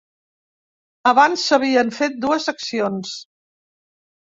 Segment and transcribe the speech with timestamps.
[1.11, 3.15] Abans s’havien fet dues accions.